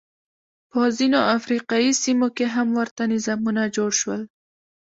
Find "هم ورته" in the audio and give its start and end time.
2.55-3.01